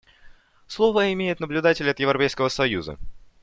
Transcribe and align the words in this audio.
Слово 0.65 1.13
имеет 1.13 1.39
наблюдатель 1.39 1.87
от 1.87 1.99
Европейского 1.99 2.49
союза. 2.49 2.97